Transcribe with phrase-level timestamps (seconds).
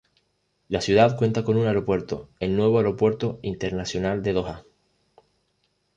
[0.67, 4.63] La ciudad cuenta con un aeropuerto, el Nuevo Aeropuerto Internacional de Doha.